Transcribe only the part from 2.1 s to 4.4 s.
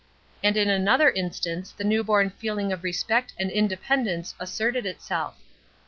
feeling of respect and independence